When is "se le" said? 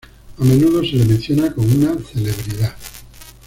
0.81-1.05